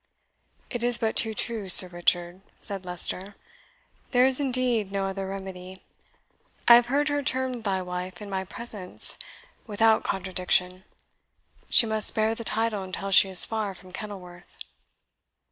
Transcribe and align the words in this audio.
"It 0.71 0.81
is 0.81 0.97
but 0.97 1.15
too 1.15 1.35
true, 1.35 1.69
Sir 1.69 1.87
Richard," 1.87 2.41
said 2.59 2.85
Leicester; 2.85 3.35
"there 4.09 4.25
is 4.25 4.39
indeed 4.39 4.91
no 4.91 5.05
other 5.05 5.27
remedy. 5.27 5.83
I 6.67 6.73
have 6.73 6.87
heard 6.87 7.09
her 7.09 7.21
termed 7.21 7.65
thy 7.65 7.83
wife 7.83 8.19
in 8.19 8.27
my 8.27 8.43
presence, 8.43 9.19
without 9.67 10.03
contradiction. 10.03 10.85
She 11.69 11.85
must 11.85 12.15
bear 12.15 12.33
the 12.33 12.43
title 12.43 12.81
until 12.81 13.11
she 13.11 13.29
is 13.29 13.45
far 13.45 13.75
from 13.75 13.91
Kenilworth." 13.93 14.55